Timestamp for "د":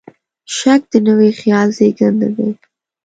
0.93-0.95